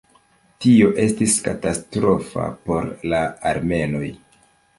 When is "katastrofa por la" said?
1.47-3.21